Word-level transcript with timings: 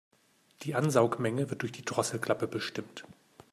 Die 0.63 0.73
Ansaugmenge 0.73 1.51
wird 1.51 1.61
durch 1.61 1.73
die 1.73 1.85
Drosselklappe 1.85 2.47
bestimmt. 2.47 3.03